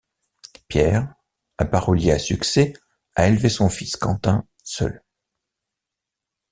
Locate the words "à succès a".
2.11-3.27